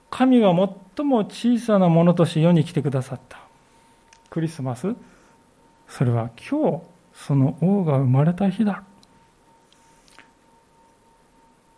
[0.09, 0.53] 神が
[0.95, 3.47] 最も小さなものとして世に来てくださった。
[4.29, 4.93] クリスマス
[5.87, 6.81] それは今日
[7.13, 8.83] その王が生まれた日だ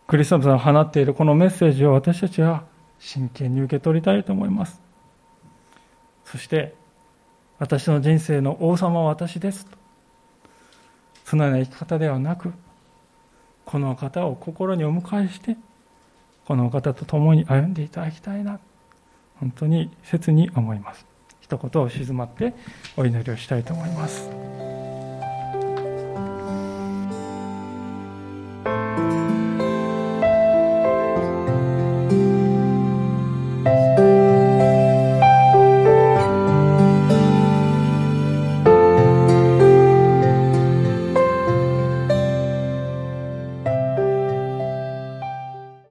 [0.08, 2.64] クリスマスが放っているこのメッセージを私たちは
[3.00, 4.82] 真剣に受け取りたいと思います
[6.32, 6.76] そして
[7.58, 9.78] 私の人生の王様は私ですと。
[11.26, 12.54] そのような生き方ではなく
[13.66, 15.58] この方を心にお迎えして
[16.46, 18.60] この方と共に歩んでいただきたいな。
[19.40, 21.06] 本当に切に思います。
[21.42, 22.54] 一言を静まって
[22.98, 24.89] お祈りをしたいと思います。